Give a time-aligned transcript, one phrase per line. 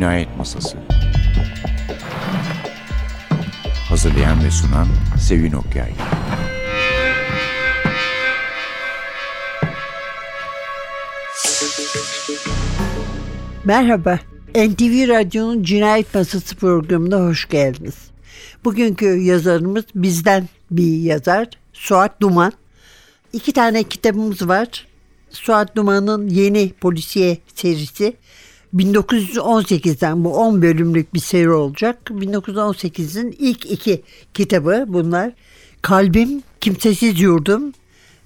[0.00, 0.78] Cinayet Masası
[3.88, 4.88] Hazırlayan ve sunan
[5.28, 5.92] Sevin Okyay
[13.64, 14.18] Merhaba,
[14.54, 17.96] NTV Radyo'nun Cinayet Masası programına hoş geldiniz.
[18.64, 22.52] Bugünkü yazarımız bizden bir yazar, Suat Duman.
[23.32, 24.86] İki tane kitabımız var.
[25.30, 28.16] Suat Duman'ın yeni polisiye serisi
[28.74, 31.98] 1918'den bu 10 bölümlük bir seri olacak.
[32.10, 34.02] 1918'in ilk iki
[34.34, 35.32] kitabı bunlar.
[35.82, 37.72] Kalbim, Kimsesiz Yurdum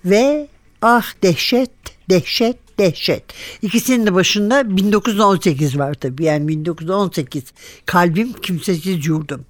[0.05, 0.49] ve
[0.83, 1.71] Ah Dehşet,
[2.11, 3.25] Dehşet, Dehşet.
[3.63, 6.25] İkisinin de başında 1918 var tabii.
[6.25, 7.45] Yani 1918
[7.87, 9.45] Kalbim, Kimsesiz Yurdum.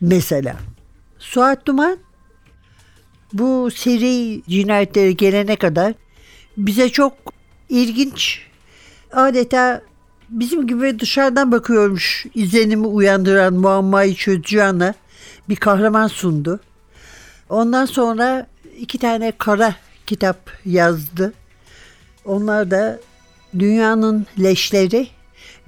[0.00, 0.56] Mesela.
[1.18, 1.98] Suat Duman
[3.32, 5.94] bu seri cinayetlere gelene kadar
[6.56, 7.12] bize çok
[7.68, 8.40] ilginç
[9.12, 9.82] adeta
[10.28, 14.94] bizim gibi dışarıdan bakıyormuş izlenimi uyandıran muammayı çözeceğine
[15.48, 16.60] bir kahraman sundu.
[17.48, 18.46] Ondan sonra
[18.78, 19.74] iki tane kara
[20.06, 21.32] kitap yazdı.
[22.24, 23.00] Onlar da
[23.58, 25.08] Dünyanın Leşleri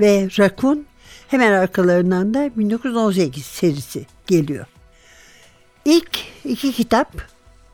[0.00, 0.86] ve Rakun
[1.28, 4.66] hemen arkalarından da 1918 serisi geliyor.
[5.84, 7.12] İlk iki kitap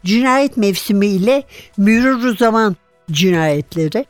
[0.05, 1.45] Cinayet Mevsimi ile
[1.77, 2.77] Mürür Zaman
[3.11, 4.07] Cinayetleri.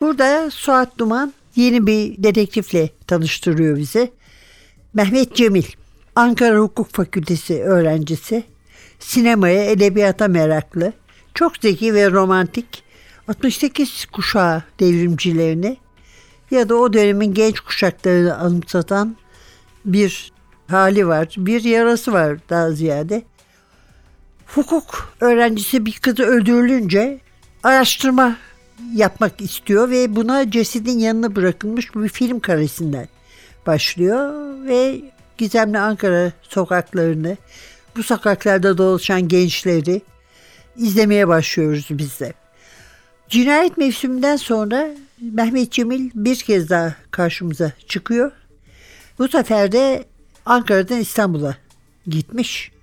[0.00, 4.12] Burada Suat Duman yeni bir dedektifle tanıştırıyor bizi.
[4.94, 5.64] Mehmet Cemil,
[6.16, 8.44] Ankara Hukuk Fakültesi öğrencisi.
[8.98, 10.92] Sinemaya, edebiyata meraklı.
[11.34, 12.84] Çok zeki ve romantik.
[13.28, 15.76] 68 kuşağı devrimcilerini
[16.50, 19.16] ya da o dönemin genç kuşaklarını anımsatan
[19.84, 20.32] bir
[20.66, 21.34] hali var.
[21.36, 23.22] Bir yarası var daha ziyade.
[24.46, 27.20] Hukuk öğrencisi bir kızı öldürülünce
[27.62, 28.36] araştırma
[28.94, 33.08] yapmak istiyor ve buna cesedin yanına bırakılmış bir film karesinden
[33.66, 34.32] başlıyor
[34.64, 35.00] ve
[35.38, 37.36] gizemli Ankara sokaklarını,
[37.96, 40.02] bu sokaklarda dolaşan gençleri
[40.76, 42.32] izlemeye başlıyoruz biz de.
[43.28, 44.88] Cinayet mevsiminden sonra
[45.20, 48.32] Mehmet Cemil bir kez daha karşımıza çıkıyor.
[49.18, 50.04] Bu sefer de
[50.46, 51.56] Ankara'dan İstanbul'a
[52.06, 52.73] gitmiş.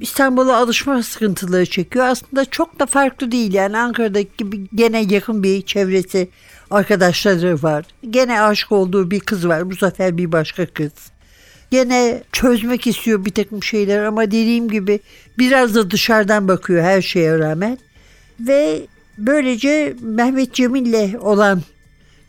[0.00, 2.06] İstanbul'a alışma sıkıntıları çekiyor.
[2.06, 3.54] Aslında çok da farklı değil.
[3.54, 6.28] Yani Ankara'daki gibi gene yakın bir çevresi,
[6.70, 7.84] arkadaşları var.
[8.10, 9.70] Gene aşık olduğu bir kız var.
[9.70, 10.92] Bu sefer bir başka kız.
[11.70, 15.00] Gene çözmek istiyor bir takım şeyler ama dediğim gibi
[15.38, 17.78] biraz da dışarıdan bakıyor her şeye rağmen.
[18.40, 18.86] Ve
[19.18, 21.62] böylece Mehmet Cemil'le olan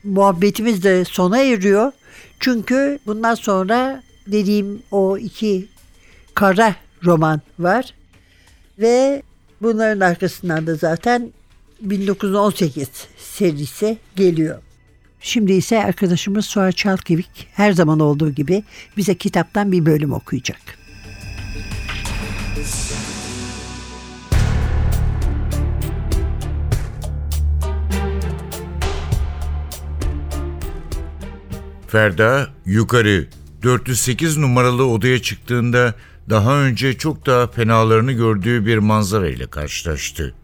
[0.04, 1.92] muhabbetimiz de sona eriyor.
[2.40, 5.68] Çünkü bundan sonra dediğim o iki
[6.36, 7.94] kara roman var.
[8.80, 9.24] Ve
[9.62, 11.32] bunların arkasından da zaten
[11.82, 14.62] 1918 serisi geliyor.
[15.20, 18.64] Şimdi ise arkadaşımız Suat Çalkevik her zaman olduğu gibi
[18.98, 20.62] bize kitaptan bir bölüm okuyacak.
[31.88, 33.28] Ferda yukarı
[33.64, 35.94] 408 numaralı odaya çıktığında
[36.30, 40.36] daha önce çok daha fenalarını gördüğü bir manzara ile karşılaştı.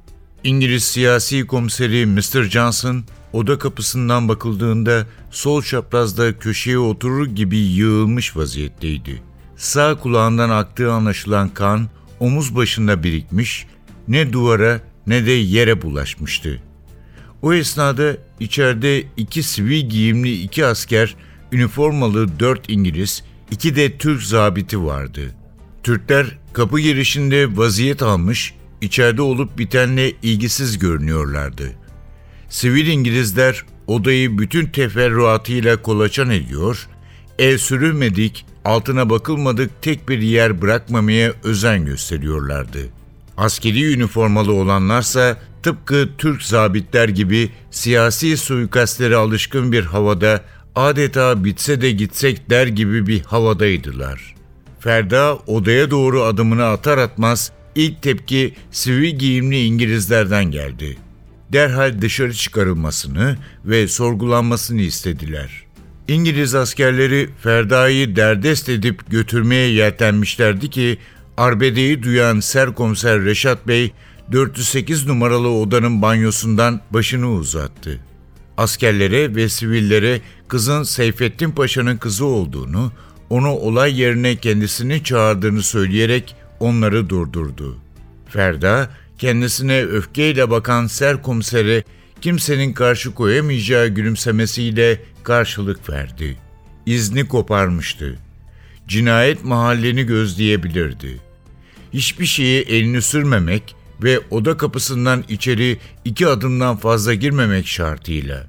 [0.44, 2.44] İngiliz siyasi komiseri Mr.
[2.44, 3.04] Johnson
[3.34, 9.22] oda kapısından bakıldığında sol çaprazda köşeye oturur gibi yığılmış vaziyetteydi.
[9.56, 11.88] Sağ kulağından aktığı anlaşılan kan
[12.20, 13.68] omuz başında birikmiş,
[14.08, 16.62] ne duvara ne de yere bulaşmıştı.
[17.42, 21.16] O esnada içeride iki sivil giyimli iki asker,
[21.52, 25.41] üniformalı dört İngiliz, iki de Türk zabiti vardı.''
[25.84, 31.72] Türkler kapı girişinde vaziyet almış, içeride olup bitenle ilgisiz görünüyorlardı.
[32.50, 36.88] Sivil İngilizler odayı bütün teferruatıyla kolaçan ediyor,
[37.40, 42.80] el sürülmedik, altına bakılmadık tek bir yer bırakmamaya özen gösteriyorlardı.
[43.38, 50.44] Askeri üniformalı olanlarsa tıpkı Türk zabitler gibi siyasi suikastlere alışkın bir havada
[50.76, 54.31] adeta bitse de gitsek der gibi bir havadaydılar.''
[54.82, 60.98] Ferda odaya doğru adımını atar atmaz ilk tepki sivil giyimli İngilizlerden geldi.
[61.54, 65.64] Derhal dışarı çıkarılmasını ve sorgulanmasını istediler.
[66.08, 70.98] İngiliz askerleri Ferda'yı derdest edip götürmeye yeltenmişlerdi ki
[71.38, 73.92] arbedeyi duyan serkomiser Reşat Bey
[74.32, 78.00] 408 numaralı odanın banyosundan başını uzattı.
[78.58, 82.92] Askerlere ve sivillere kızın Seyfettin Paşa'nın kızı olduğunu,
[83.32, 87.78] onu olay yerine kendisini çağırdığını söyleyerek onları durdurdu.
[88.30, 91.84] Ferda, kendisine öfkeyle bakan serkomisere
[92.22, 96.38] kimsenin karşı koyamayacağı gülümsemesiyle karşılık verdi.
[96.86, 98.16] izni koparmıştı.
[98.88, 101.18] Cinayet mahalleni gözleyebilirdi.
[101.94, 108.48] Hiçbir şeye elini sürmemek ve oda kapısından içeri iki adımdan fazla girmemek şartıyla.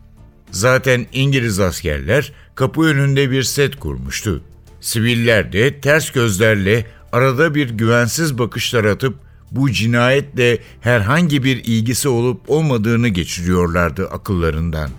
[0.51, 4.43] Zaten İngiliz askerler kapı önünde bir set kurmuştu.
[4.83, 9.15] Siviller de ters gözlerle arada bir güvensiz bakışlar atıp
[9.51, 14.91] bu cinayetle herhangi bir ilgisi olup olmadığını geçiriyorlardı akıllarından.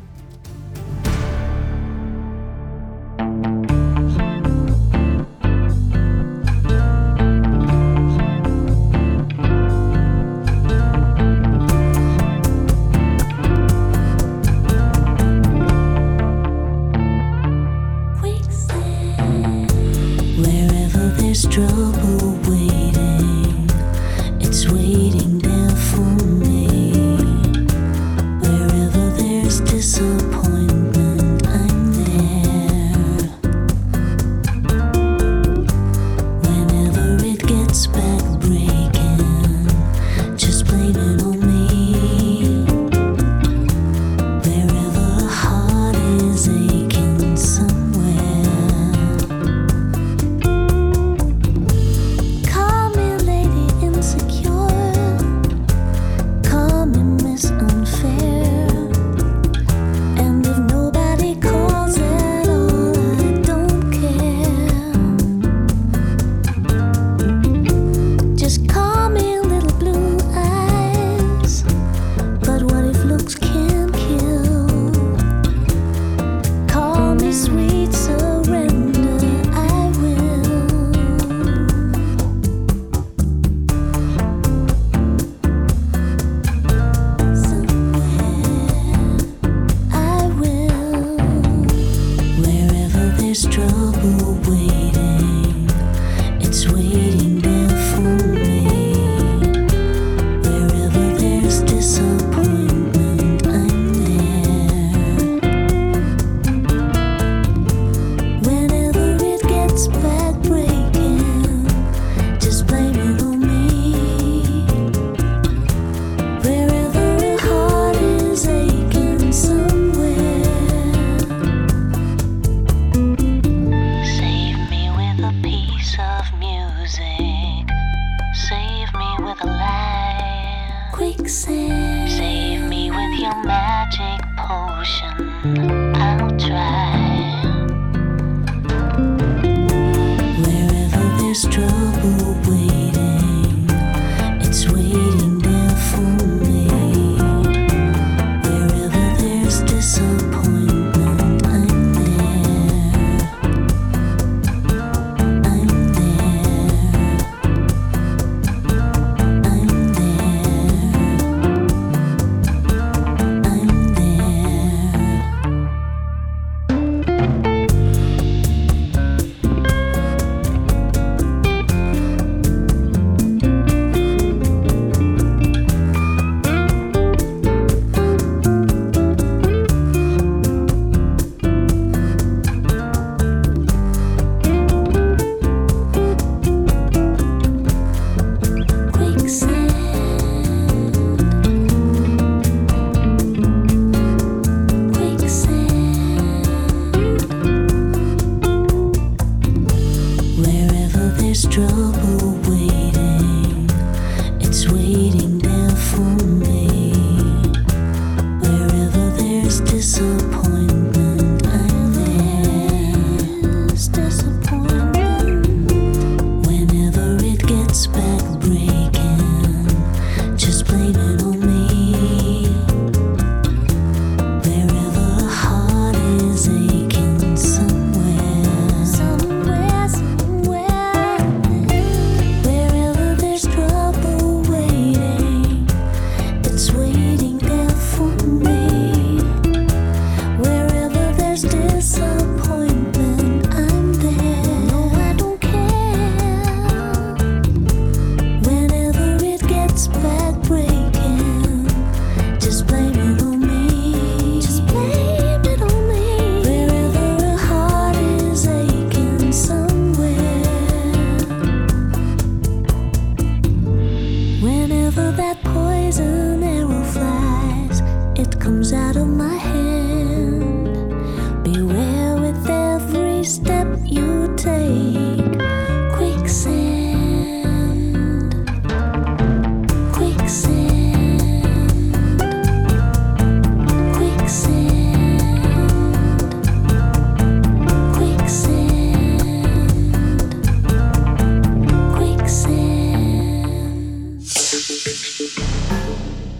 [93.63, 94.22] 舍不得。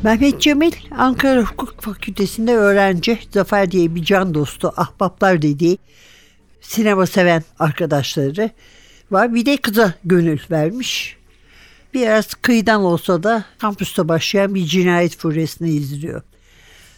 [0.04, 3.20] Mehmet Cemil Ankara Hukuk Fakültesi'nde öğrenci.
[3.32, 5.78] Zafer diye bir can dostu, ahbaplar dediği
[6.62, 8.50] sinema seven arkadaşları
[9.12, 9.34] var.
[9.34, 11.18] Bir de kıza gönül vermiş.
[11.94, 16.22] Biraz kıyıdan olsa da kampüste başlayan bir cinayet furyasını izliyor.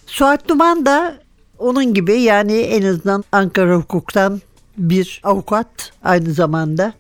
[0.08, 1.20] Suat Duman da
[1.58, 4.42] onun gibi yani en azından Ankara hukuktan
[4.78, 6.94] bir avukat aynı zamanda.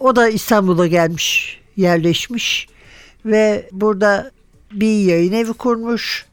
[0.00, 2.68] O da İstanbul'a gelmiş, yerleşmiş
[3.24, 4.35] ve burada
[4.72, 6.26] bir yayın evi kurmuş.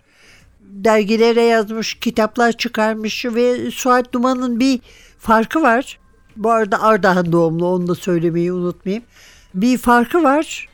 [0.62, 4.80] Dergilere yazmış, kitaplar çıkarmış ve Suat Duman'ın bir
[5.20, 6.00] farkı var.
[6.36, 9.04] Bu arada Ardahan doğumlu onu da söylemeyi unutmayayım.
[9.54, 10.68] Bir farkı var.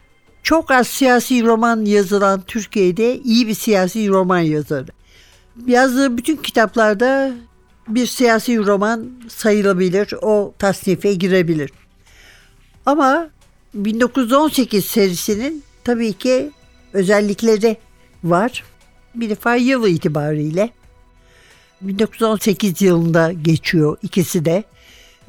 [0.44, 4.88] Çok az siyasi roman yazılan Türkiye'de iyi bir siyasi roman yazarı.
[5.68, 7.32] Yazdığı bütün kitaplarda
[7.88, 10.14] bir siyasi roman sayılabilir.
[10.22, 11.72] O tasnife girebilir.
[12.86, 13.30] Ama
[13.74, 16.52] 1918 serisinin tabii ki
[16.94, 17.78] özellikleri
[18.24, 18.64] var.
[19.16, 20.70] Bir defa yıl itibariyle
[21.82, 24.64] 1918 yılında geçiyor ikisi de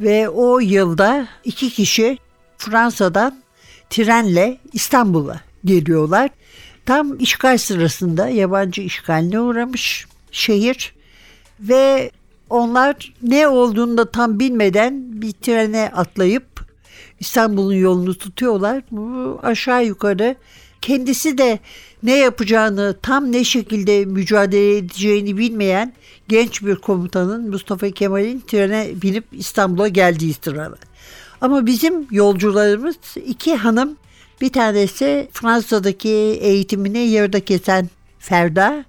[0.01, 2.19] ve o yılda iki kişi
[2.59, 3.43] Fransa'dan
[3.91, 6.31] trenle İstanbul'a geliyorlar.
[6.87, 10.95] Tam işgal sırasında yabancı işgaline uğramış şehir
[11.61, 12.11] ve
[12.51, 16.67] onlar ne olduğunu da tam bilmeden bir trene atlayıp
[17.21, 18.83] İstanbul'un yolunu tutuyorlar.
[18.91, 20.37] Bu aşağı yukarı
[20.83, 21.59] kendisi de
[22.03, 25.93] ne yapacağını tam ne şekilde mücadele edeceğini bilmeyen
[26.29, 30.79] genç bir komutanın Mustafa Kemal'in trene binip İstanbul'a geldiği sıralar.
[31.41, 32.97] Ama bizim yolcularımız
[33.27, 33.97] iki hanım
[34.41, 36.09] bir tanesi Fransa'daki
[36.41, 38.85] eğitimini yarıda kesen Ferda,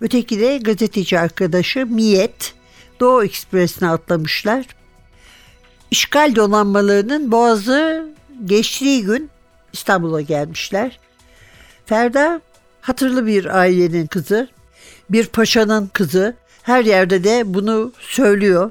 [0.00, 2.54] öteki de gazeteci arkadaşı Miyet.
[3.00, 4.66] Doğu Ekspresi'ne atlamışlar.
[5.90, 8.08] İşgal donanmalarının boğazı
[8.44, 9.30] geçtiği gün
[9.72, 10.98] İstanbul'a gelmişler.
[11.86, 12.40] Ferda
[12.80, 14.48] hatırlı bir ailenin kızı,
[15.10, 16.36] bir paşanın kızı.
[16.62, 18.70] Her yerde de bunu söylüyor.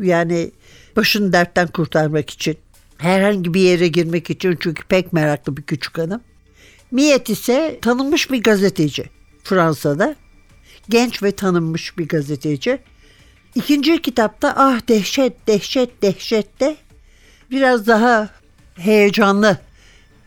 [0.00, 0.50] Yani
[0.96, 2.56] başını dertten kurtarmak için.
[2.98, 6.20] Herhangi bir yere girmek için çünkü pek meraklı bir küçük hanım.
[6.90, 9.04] Miyet ise tanınmış bir gazeteci
[9.44, 10.16] Fransa'da.
[10.88, 12.78] Genç ve tanınmış bir gazeteci.
[13.54, 16.76] İkinci kitapta ah dehşet dehşet dehşette
[17.50, 18.28] biraz daha
[18.76, 19.58] heyecanlı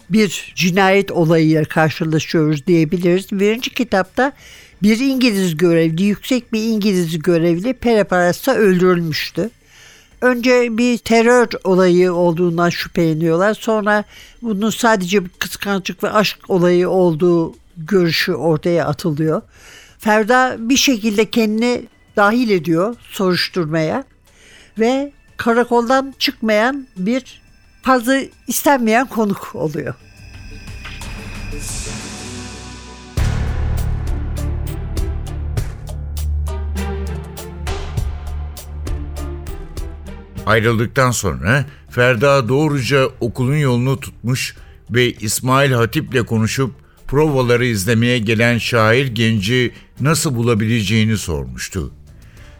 [0.09, 3.31] bir cinayet olayıyla karşılaşıyoruz diyebiliriz.
[3.31, 4.31] Birinci kitapta
[4.83, 9.49] bir İngiliz görevli, yüksek bir İngiliz görevli Pereparas'ta öldürülmüştü.
[10.21, 13.53] Önce bir terör olayı olduğundan şüpheleniyorlar.
[13.53, 14.03] Sonra
[14.41, 19.41] bunun sadece bir kıskançlık ve aşk olayı olduğu görüşü ortaya atılıyor.
[19.99, 24.03] Ferda bir şekilde kendini dahil ediyor soruşturmaya
[24.79, 27.42] ve karakoldan çıkmayan bir
[27.83, 29.93] fazla istenmeyen konuk oluyor.
[40.45, 44.55] Ayrıldıktan sonra Ferda doğruca okulun yolunu tutmuş
[44.91, 46.71] ve İsmail Hatip'le konuşup
[47.07, 51.91] provaları izlemeye gelen şair genci nasıl bulabileceğini sormuştu.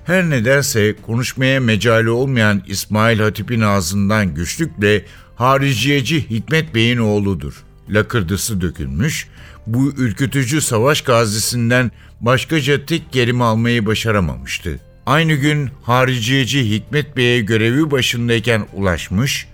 [0.06, 5.06] Her ne derse konuşmaya mecali olmayan İsmail Hatip'in ağzından güçlükle
[5.36, 7.64] hariciyeci Hikmet Bey'in oğludur.
[7.90, 9.28] Lakırdısı dökülmüş,
[9.68, 11.92] bu ürkütücü savaş gazisinden
[12.22, 14.80] başkaca tek kelime almayı başaramamıştı.
[15.06, 19.48] Aynı gün hariciyeci Hikmet Bey'e görevi başındayken ulaşmış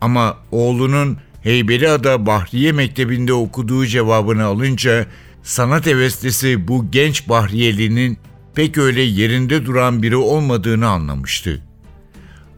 [0.00, 5.06] ama oğlunun Heybeliada Bahriye Mektebi'nde okuduğu cevabını alınca
[5.42, 8.18] sanat heveslisi bu genç Bahriyeli'nin
[8.54, 11.62] pek öyle yerinde duran biri olmadığını anlamıştı.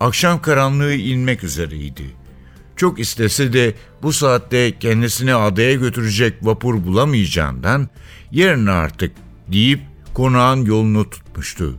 [0.01, 2.03] Akşam karanlığı inmek üzereydi.
[2.77, 7.89] Çok istese de bu saatte kendisini adaya götürecek vapur bulamayacağından
[8.33, 9.13] yarın artık
[9.49, 9.81] deyip
[10.15, 11.75] konağın yolunu tutmuştu.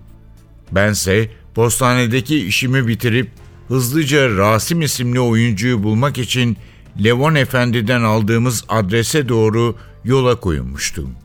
[0.71, 3.31] Bense postanedeki işimi bitirip
[3.67, 6.57] hızlıca Rasim isimli oyuncuyu bulmak için
[7.03, 11.15] Levon Efendi'den aldığımız adrese doğru yola koyulmuştum.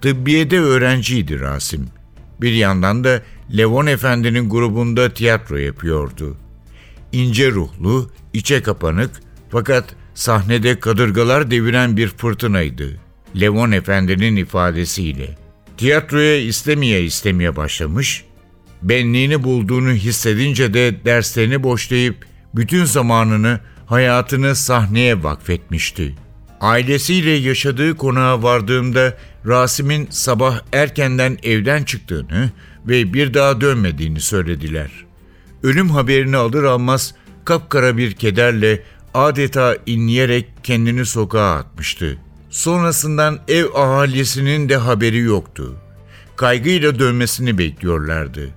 [0.00, 1.88] Tıbbiyede öğrenciydi Rasim.
[2.40, 3.22] Bir yandan da
[3.56, 6.36] Levon Efendi'nin grubunda tiyatro yapıyordu.
[7.12, 9.10] İnce ruhlu, içe kapanık
[9.50, 13.00] fakat sahnede kadırgalar deviren bir fırtınaydı.
[13.40, 15.36] Levon Efendi'nin ifadesiyle.
[15.76, 18.24] Tiyatroya istemeye istemeye başlamış,
[18.82, 26.14] benliğini bulduğunu hissedince de derslerini boşlayıp bütün zamanını, hayatını sahneye vakfetmişti.
[26.64, 29.16] Ailesiyle yaşadığı konağa vardığımda
[29.46, 32.50] Rasim'in sabah erkenden evden çıktığını
[32.88, 34.90] ve bir daha dönmediğini söylediler.
[35.62, 38.82] Ölüm haberini alır almaz kapkara bir kederle
[39.14, 42.18] adeta inleyerek kendini sokağa atmıştı.
[42.50, 45.76] Sonrasından ev ahalisinin de haberi yoktu.
[46.36, 48.50] Kaygıyla dönmesini bekliyorlardı.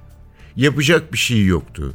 [0.55, 1.93] Yapacak bir şey yoktu.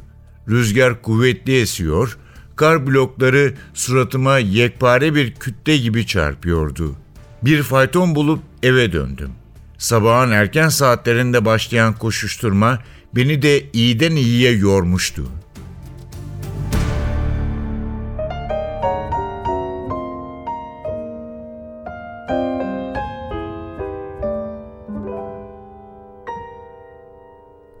[0.49, 2.17] Rüzgar kuvvetli esiyor,
[2.55, 6.95] kar blokları suratıma yekpare bir kütle gibi çarpıyordu.
[7.43, 9.31] Bir fayton bulup eve döndüm.
[9.77, 12.79] Sabahın erken saatlerinde başlayan koşuşturma
[13.15, 15.23] beni de iyiden iyiye yormuştu.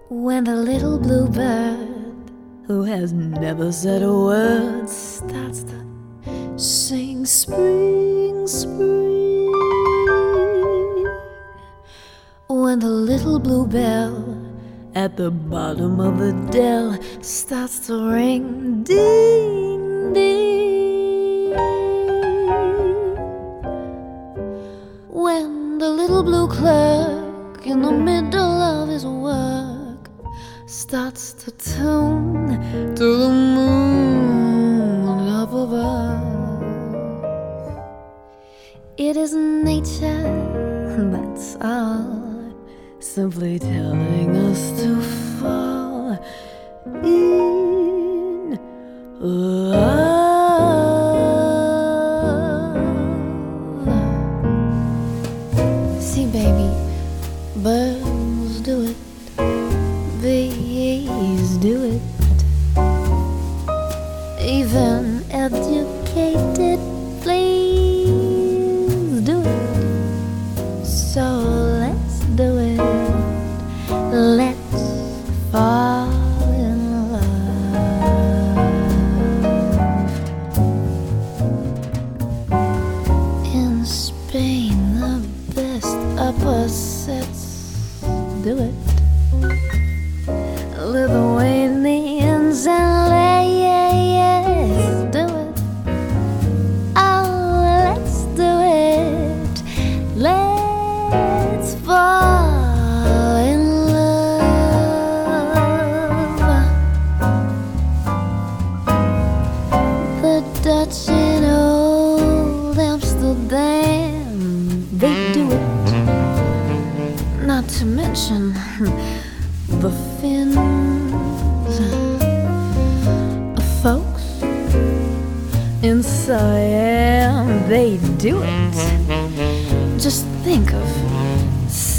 [0.09, 1.77] When the little blue bird,
[2.67, 4.42] who has never said a word,
[15.15, 21.51] the bottom of the dell starts to ring, ding, ding.
[25.09, 30.09] When the little blue clerk in the middle of his work
[30.65, 36.23] starts to tune to the moon up above.
[38.97, 40.23] It is nature,
[41.11, 42.32] that's all,
[43.03, 45.01] simply telling us to
[45.39, 46.17] fall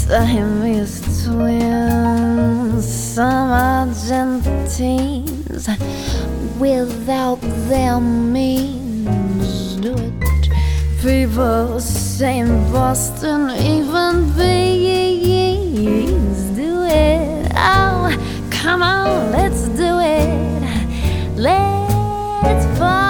[0.07, 5.67] Siamese twins, some Argentines
[6.59, 10.13] without their means do it.
[11.01, 17.51] People say in Boston, even bees do it.
[17.55, 18.15] Oh,
[18.51, 20.29] come on, let's do it.
[21.35, 23.04] Let's fall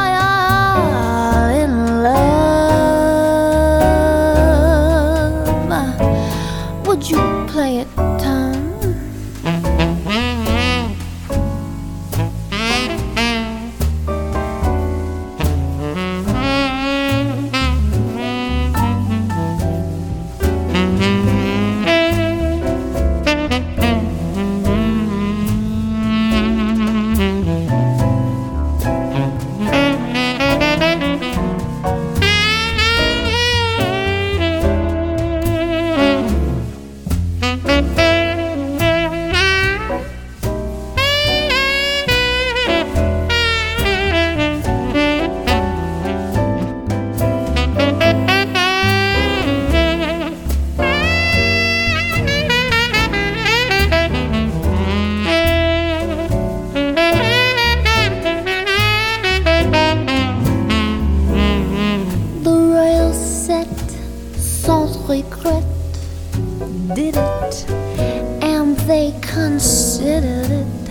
[69.85, 70.87] considered it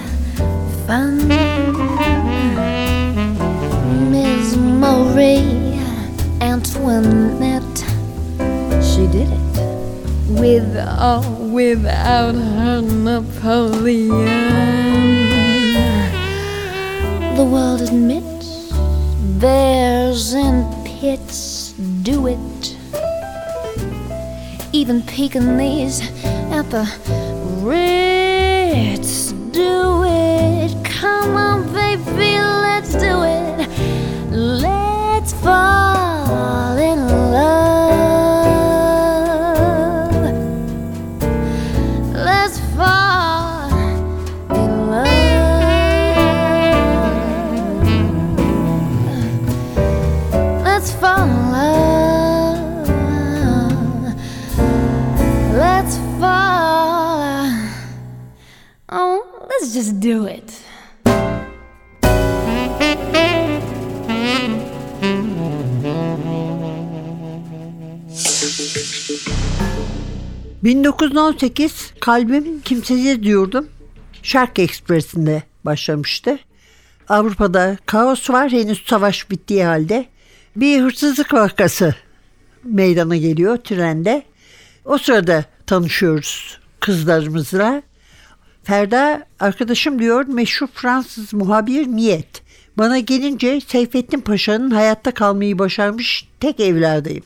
[0.86, 1.26] fun.
[4.12, 5.80] Miss Marie
[6.40, 7.78] Antoinette,
[8.84, 14.10] she did it with or without her Napoleon.
[17.34, 18.70] The world admits
[19.40, 22.76] bears and pits do it.
[24.72, 26.84] Even Pekingese at the
[28.74, 30.74] Ritz, do it.
[30.84, 33.68] Come on, baby, let's do it.
[34.32, 35.93] Let's fall
[70.64, 73.68] ...1918 kalbim kimsesiz diyordum.
[74.22, 76.38] Şark Ekspresi'nde başlamıştı.
[77.08, 80.06] Avrupa'da kaos var henüz savaş bittiği halde.
[80.56, 81.94] Bir hırsızlık vakası
[82.64, 84.22] meydana geliyor trende.
[84.84, 87.82] O sırada tanışıyoruz kızlarımızla.
[88.62, 92.42] Ferda arkadaşım diyor meşhur Fransız muhabir Miyet.
[92.78, 97.24] Bana gelince Seyfettin Paşa'nın hayatta kalmayı başarmış tek evladıyım.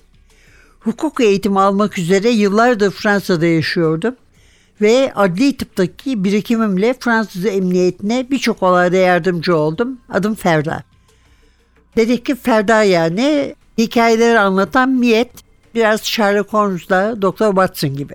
[0.81, 4.17] Hukuk eğitimi almak üzere yıllardır Fransa'da yaşıyordum
[4.81, 9.99] ve adli tıptaki birikimimle Fransız emniyetine birçok olayda yardımcı oldum.
[10.09, 10.83] Adım Ferda.
[11.97, 15.31] Dedektif Ferda yani hikayeleri anlatan Miyet
[15.75, 18.15] biraz Sherlock Holmes'la Doktor Watson gibi.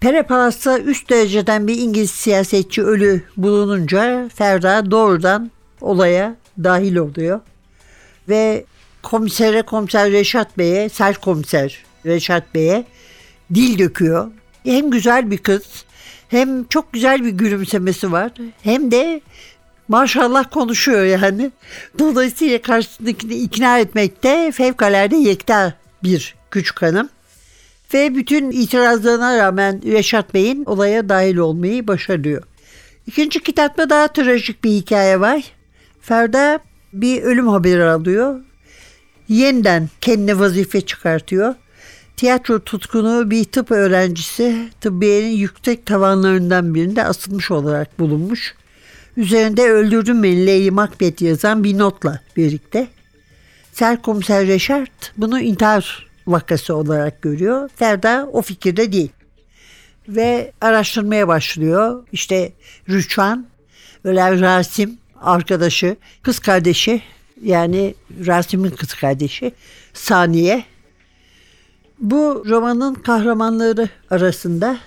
[0.00, 7.40] Pere Palas'ta üst dereceden bir İngiliz siyasetçi ölü bulununca Ferda doğrudan olaya dahil oluyor.
[8.28, 8.64] Ve
[9.02, 12.84] komisere komiser Reşat Bey'e, ser komiser Reşat Bey'e
[13.54, 14.30] dil döküyor.
[14.64, 15.84] Hem güzel bir kız
[16.28, 19.20] hem çok güzel bir gülümsemesi var hem de
[19.88, 21.50] maşallah konuşuyor yani.
[21.98, 27.08] Dolayısıyla karşısındakini ikna etmekte fevkalade yekta bir küçük hanım.
[27.94, 32.42] Ve bütün itirazlarına rağmen Reşat Bey'in olaya dahil olmayı başarıyor.
[33.06, 35.42] İkinci kitapta daha trajik bir hikaye var.
[36.00, 36.58] Ferda
[36.92, 38.40] bir ölüm haberi alıyor.
[39.28, 41.54] Yeniden kendine vazife çıkartıyor.
[42.16, 48.54] Tiyatro tutkunu bir tıp öğrencisi tıbbiyenin yüksek tavanlarından birinde asılmış olarak bulunmuş.
[49.16, 52.88] Üzerinde öldürdüm beni Lady Macbeth yazan bir notla birlikte.
[53.72, 57.68] Serkomiser Reşart bunu intihar vakası olarak görüyor.
[57.76, 59.12] Ferda o fikirde değil.
[60.08, 62.06] Ve araştırmaya başlıyor.
[62.12, 62.52] İşte
[62.88, 63.46] Rüçhan,
[64.04, 67.02] böyle Rasim arkadaşı, kız kardeşi
[67.42, 67.94] yani
[68.26, 69.52] Rasim'in kız kardeşi
[69.92, 70.64] Saniye.
[71.98, 74.78] Bu romanın kahramanları arasında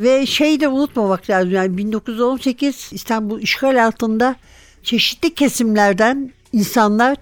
[0.00, 4.36] ve şey de unutmamak lazım yani 1918 İstanbul işgal altında
[4.82, 7.16] çeşitli kesimlerden insanlar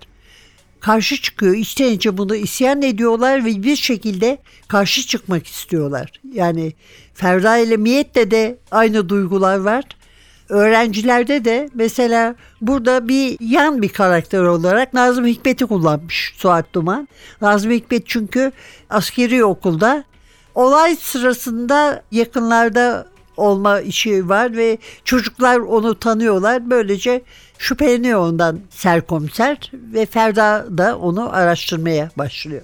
[0.81, 1.55] karşı çıkıyor.
[1.55, 6.13] İçten içe bunu isyan ediyorlar ve bir şekilde karşı çıkmak istiyorlar.
[6.33, 6.73] Yani
[7.15, 9.85] Ferda ile Miyet'te de aynı duygular var.
[10.51, 17.09] Öğrencilerde de mesela burada bir yan bir karakter olarak Nazım Hikmet'i kullanmış Suat Duman.
[17.41, 18.53] Nazım Hikmet çünkü
[18.91, 20.05] askeri okulda
[20.55, 26.71] olay sırasında yakınlarda olma işi var ve çocuklar onu tanıyorlar.
[26.71, 27.23] Böylece
[27.59, 32.63] şüpheleniyor ondan serkomiser ve Ferda da onu araştırmaya başlıyor.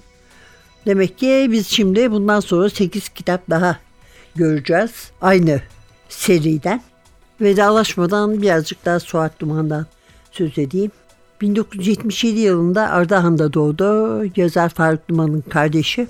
[0.85, 3.77] Demek ki biz şimdi bundan sonra 8 kitap daha
[4.35, 5.11] göreceğiz.
[5.21, 5.61] Aynı
[6.09, 6.81] seriden.
[7.41, 9.85] Vedalaşmadan birazcık daha Suat Duman'dan
[10.31, 10.91] söz edeyim.
[11.41, 14.23] 1977 yılında Ardahan'da doğdu.
[14.35, 16.07] Yazar Faruk Duman'ın kardeşi.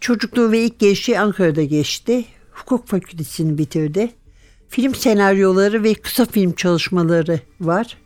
[0.00, 2.24] Çocukluğu ve ilk gençliği Ankara'da geçti.
[2.52, 4.10] Hukuk fakültesini bitirdi.
[4.68, 7.96] Film senaryoları ve kısa film çalışmaları var.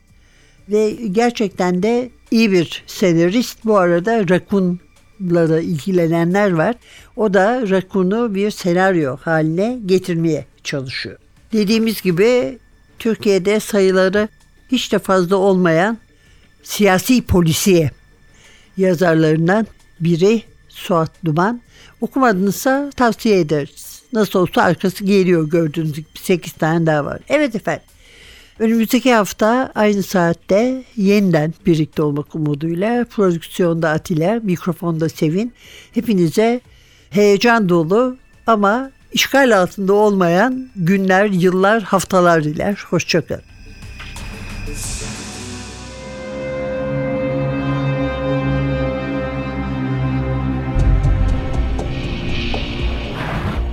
[0.69, 3.65] Ve gerçekten de iyi bir senarist.
[3.65, 6.75] Bu arada Rakun'la da ilgilenenler var.
[7.17, 11.19] O da Rakun'u bir senaryo haline getirmeye çalışıyor.
[11.57, 12.59] Dediğimiz gibi
[12.99, 14.29] Türkiye'de sayıları
[14.73, 15.99] hiç de fazla olmayan
[16.63, 17.91] siyasi polisiye
[18.77, 19.67] yazarlarından
[20.01, 21.61] biri Suat Duman.
[22.01, 24.03] Okumadınızsa tavsiye ederiz.
[24.13, 27.21] Nasıl olsa arkası geliyor gördüğünüz gibi 8 tane daha var.
[27.29, 27.85] Evet efendim.
[28.59, 35.53] Önümüzdeki hafta aynı saatte yeniden birlikte olmak umuduyla prodüksiyonda Atilla, mikrofonda Sevin.
[35.95, 36.61] Hepinize
[37.11, 38.17] heyecan dolu
[38.47, 42.85] ama işgal altında olmayan günler, yıllar, haftalar diler.
[42.91, 43.43] Hoşçakalın.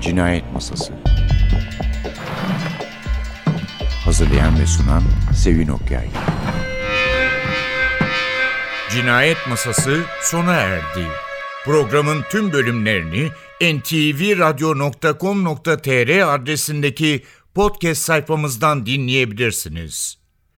[0.01, 0.93] Cinayet Masası
[4.05, 5.03] Hazırlayan ve sunan
[5.35, 6.07] Sevin Okyay
[8.93, 11.07] Cinayet masası sona erdi.
[11.65, 13.29] Programın tüm bölümlerini
[13.63, 17.23] ntvradio.com.tr adresindeki
[17.55, 20.22] podcast sayfamızdan dinleyebilirsiniz.